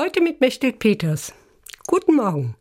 Heute 0.00 0.20
mit 0.20 0.40
Mechthild 0.40 0.78
Peters. 0.78 1.32
Guten 1.88 2.14
Morgen. 2.14 2.54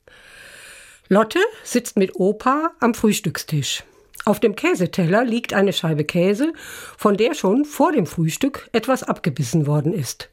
Lotte 1.07 1.37
sitzt 1.63 1.95
mit 1.95 2.15
Opa 2.15 2.71
am 2.79 2.95
Frühstückstisch. 2.95 3.83
Auf 4.25 4.39
dem 4.39 4.55
Käseteller 4.55 5.23
liegt 5.23 5.53
eine 5.53 5.71
Scheibe 5.71 6.03
Käse, 6.03 6.51
von 6.97 7.15
der 7.15 7.35
schon 7.35 7.63
vor 7.63 7.91
dem 7.91 8.07
Frühstück 8.07 8.67
etwas 8.71 9.03
abgebissen 9.03 9.67
worden 9.67 9.93
ist. 9.93 10.31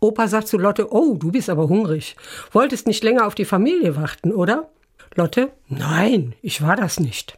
Opa 0.00 0.26
sagt 0.26 0.48
zu 0.48 0.56
Lotte, 0.56 0.90
oh, 0.90 1.16
du 1.16 1.32
bist 1.32 1.50
aber 1.50 1.68
hungrig. 1.68 2.16
Wolltest 2.52 2.86
nicht 2.86 3.04
länger 3.04 3.26
auf 3.26 3.34
die 3.34 3.44
Familie 3.44 3.94
warten, 3.94 4.32
oder? 4.32 4.70
Lotte, 5.16 5.52
nein, 5.68 6.34
ich 6.40 6.62
war 6.62 6.76
das 6.76 6.98
nicht. 6.98 7.36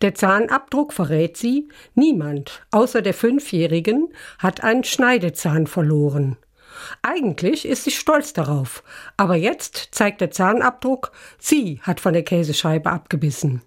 Der 0.00 0.14
Zahnabdruck 0.14 0.94
verrät 0.94 1.36
sie, 1.36 1.68
niemand 1.94 2.62
außer 2.70 3.02
der 3.02 3.12
Fünfjährigen 3.12 4.14
hat 4.38 4.64
einen 4.64 4.84
Schneidezahn 4.84 5.66
verloren. 5.66 6.38
Eigentlich 7.02 7.66
ist 7.66 7.84
sie 7.84 7.90
stolz 7.90 8.32
darauf, 8.32 8.82
aber 9.16 9.36
jetzt 9.36 9.88
zeigt 9.92 10.20
der 10.20 10.30
Zahnabdruck, 10.30 11.12
sie 11.38 11.80
hat 11.82 12.00
von 12.00 12.12
der 12.12 12.24
Käsescheibe 12.24 12.90
abgebissen. 12.90 13.62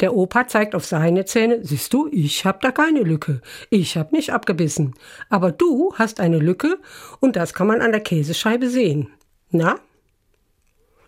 Der 0.00 0.14
Opa 0.14 0.46
zeigt 0.46 0.74
auf 0.74 0.84
seine 0.84 1.24
Zähne, 1.24 1.64
siehst 1.64 1.94
du, 1.94 2.08
ich 2.12 2.44
hab 2.44 2.60
da 2.60 2.70
keine 2.70 3.00
Lücke, 3.00 3.40
ich 3.70 3.96
hab 3.96 4.12
nicht 4.12 4.30
abgebissen, 4.30 4.94
aber 5.30 5.52
du 5.52 5.94
hast 5.94 6.20
eine 6.20 6.38
Lücke 6.38 6.78
und 7.20 7.36
das 7.36 7.54
kann 7.54 7.66
man 7.66 7.80
an 7.80 7.92
der 7.92 8.02
Käsescheibe 8.02 8.68
sehen. 8.68 9.08
Na? 9.50 9.76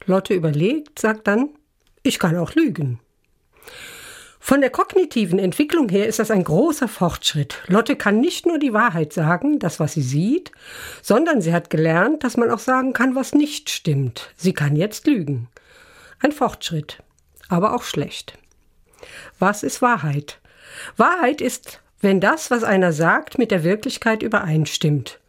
Lotte 0.06 0.32
überlegt, 0.32 0.98
sagt 0.98 1.26
dann, 1.26 1.50
ich 2.02 2.18
kann 2.18 2.36
auch 2.36 2.54
lügen. 2.54 3.00
Von 4.48 4.62
der 4.62 4.70
kognitiven 4.70 5.38
Entwicklung 5.38 5.90
her 5.90 6.06
ist 6.06 6.20
das 6.20 6.30
ein 6.30 6.42
großer 6.42 6.88
Fortschritt. 6.88 7.58
Lotte 7.66 7.96
kann 7.96 8.18
nicht 8.18 8.46
nur 8.46 8.58
die 8.58 8.72
Wahrheit 8.72 9.12
sagen, 9.12 9.58
das, 9.58 9.78
was 9.78 9.92
sie 9.92 10.00
sieht, 10.00 10.52
sondern 11.02 11.42
sie 11.42 11.52
hat 11.52 11.68
gelernt, 11.68 12.24
dass 12.24 12.38
man 12.38 12.50
auch 12.50 12.58
sagen 12.58 12.94
kann, 12.94 13.14
was 13.14 13.34
nicht 13.34 13.68
stimmt. 13.68 14.32
Sie 14.38 14.54
kann 14.54 14.74
jetzt 14.74 15.06
lügen. 15.06 15.48
Ein 16.20 16.32
Fortschritt, 16.32 17.02
aber 17.50 17.74
auch 17.74 17.82
schlecht. 17.82 18.38
Was 19.38 19.62
ist 19.62 19.82
Wahrheit? 19.82 20.40
Wahrheit 20.96 21.42
ist, 21.42 21.82
wenn 22.00 22.18
das, 22.18 22.50
was 22.50 22.64
einer 22.64 22.94
sagt, 22.94 23.36
mit 23.36 23.50
der 23.50 23.64
Wirklichkeit 23.64 24.22
übereinstimmt. 24.22 25.20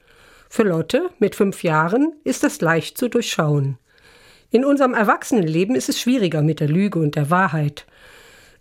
Für 0.48 0.64
Lotte 0.64 1.10
mit 1.20 1.36
fünf 1.36 1.62
Jahren 1.62 2.14
ist 2.24 2.46
das 2.46 2.62
leicht 2.62 2.98
zu 2.98 3.10
durchschauen. 3.10 3.80
In 4.50 4.64
unserem 4.64 4.94
Erwachsenenleben 4.94 5.76
ist 5.76 5.90
es 5.90 6.00
schwieriger 6.00 6.42
mit 6.42 6.62
der 6.62 6.70
Lüge 6.70 7.00
und 7.00 7.16
der 7.16 7.30
Wahrheit. 7.30 7.86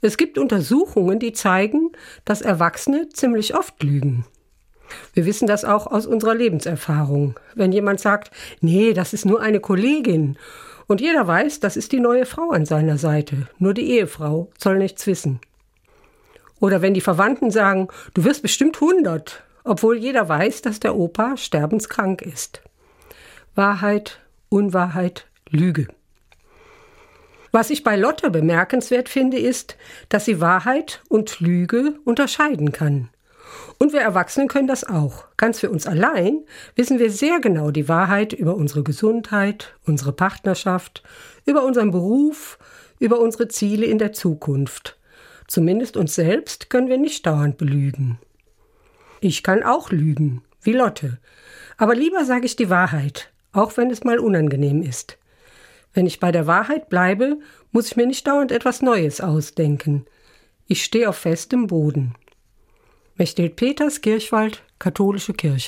Es 0.01 0.17
gibt 0.17 0.39
Untersuchungen, 0.39 1.19
die 1.19 1.33
zeigen, 1.33 1.91
dass 2.25 2.41
Erwachsene 2.41 3.09
ziemlich 3.09 3.55
oft 3.55 3.83
lügen. 3.83 4.25
Wir 5.13 5.27
wissen 5.27 5.47
das 5.47 5.65
auch 5.65 5.87
aus 5.87 6.07
unserer 6.07 6.35
Lebenserfahrung. 6.35 7.39
Wenn 7.55 7.73
jemand 7.73 8.01
sagt, 8.01 8.31
nee, 8.61 8.93
das 8.93 9.13
ist 9.13 9.27
nur 9.27 9.41
eine 9.41 9.61
Kollegin, 9.61 10.39
und 10.89 11.03
jeder 11.03 11.27
weiß, 11.27 11.61
das 11.61 11.77
ist 11.77 11.93
die 11.93 12.01
neue 12.01 12.25
Frau 12.25 12.51
an 12.51 12.65
seiner 12.65 12.97
Seite, 12.97 13.47
nur 13.59 13.75
die 13.75 13.91
Ehefrau 13.91 14.51
soll 14.59 14.79
nichts 14.79 15.07
wissen. 15.07 15.39
Oder 16.61 16.81
wenn 16.81 16.95
die 16.95 17.03
Verwandten 17.03 17.51
sagen, 17.51 17.89
du 18.15 18.25
wirst 18.25 18.41
bestimmt 18.41 18.81
hundert, 18.81 19.45
obwohl 19.65 19.99
jeder 19.99 20.29
weiß, 20.29 20.63
dass 20.63 20.81
der 20.81 20.97
Opa 20.97 21.37
sterbenskrank 21.37 22.23
ist. 22.23 22.63
Wahrheit, 23.55 24.19
Unwahrheit, 24.49 25.27
Lüge. 25.51 25.89
Was 27.53 27.71
ich 27.71 27.85
bei 27.85 27.97
Lotte 27.97 28.31
bemerkenswert 28.31 29.09
finde, 29.09 29.39
ist, 29.39 29.77
dass 30.09 30.25
sie 30.25 30.41
Wahrheit 30.41 31.03
und 31.09 31.41
Lüge 31.41 31.99
unterscheiden 32.05 32.73
kann. 32.73 33.09
Und 33.79 33.93
wir 33.93 34.01
Erwachsenen 34.01 34.49
können 34.49 34.69
das 34.69 34.85
auch. 34.85 35.25
Ganz 35.37 35.61
für 35.61 35.71
uns 35.71 35.87
allein 35.87 36.45
wissen 36.75 36.99
wir 36.99 37.11
sehr 37.11 37.41
genau 37.41 37.71
die 37.71 37.89
Wahrheit 37.89 38.33
über 38.33 38.57
unsere 38.57 38.83
Gesundheit, 38.83 39.75
unsere 39.87 40.13
Partnerschaft, 40.13 41.03
über 41.47 41.65
unseren 41.65 41.91
Beruf, 41.91 42.59
über 42.99 43.21
unsere 43.21 43.49
Ziele 43.49 43.87
in 43.87 43.99
der 43.99 44.13
Zukunft. 44.13 44.99
Zumindest 45.47 45.97
uns 45.97 46.15
selbst 46.15 46.71
können 46.71 46.89
wir 46.89 46.99
nicht 46.99 47.27
dauernd 47.27 47.57
belügen. 47.57 48.19
Ich 49.21 49.43
kann 49.43 49.63
auch 49.63 49.91
lügen, 49.91 50.43
wie 50.63 50.73
Lotte. 50.73 51.19
Aber 51.77 51.95
lieber 51.95 52.25
sage 52.25 52.47
ich 52.47 52.57
die 52.57 52.71
Wahrheit, 52.71 53.33
auch 53.53 53.77
wenn 53.77 53.91
es 53.91 54.05
mal 54.05 54.19
unangenehm 54.19 54.83
ist. 54.83 55.18
Wenn 55.99 56.07
ich 56.07 56.21
bei 56.21 56.31
der 56.31 56.47
Wahrheit 56.47 56.91
bleibe, 56.91 57.41
muss 57.73 57.89
ich 57.89 57.97
mir 57.97 58.07
nicht 58.07 58.25
dauernd 58.29 58.53
etwas 58.53 58.83
Neues 58.83 59.21
ausdenken. 59.21 60.05
Ich 60.69 60.85
stehe 60.85 61.09
auf 61.09 61.17
festem 61.17 61.67
Boden. 61.67 62.15
Mechthild 63.17 63.57
Peters, 63.57 64.01
Kirchwald, 64.01 64.63
Katholische 64.79 65.33
Kirche. 65.33 65.67